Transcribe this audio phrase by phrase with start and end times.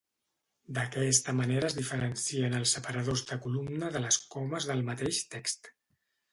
[0.77, 5.75] D'aquesta manera es diferencien els separadors de columna de les comes del mateix text.